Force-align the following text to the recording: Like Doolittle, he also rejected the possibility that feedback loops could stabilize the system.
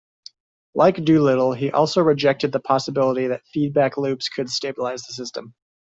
Like 0.73 1.05
Doolittle, 1.05 1.53
he 1.53 1.69
also 1.69 2.01
rejected 2.01 2.51
the 2.51 2.59
possibility 2.59 3.27
that 3.27 3.45
feedback 3.53 3.97
loops 3.97 4.29
could 4.29 4.49
stabilize 4.49 5.03
the 5.03 5.13
system. 5.13 5.53